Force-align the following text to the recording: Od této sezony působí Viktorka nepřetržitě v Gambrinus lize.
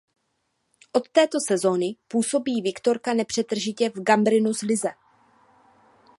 Od 0.93 1.09
této 1.09 1.37
sezony 1.47 1.95
působí 2.07 2.61
Viktorka 2.61 3.13
nepřetržitě 3.13 3.89
v 3.89 4.03
Gambrinus 4.03 4.61
lize. 4.61 4.89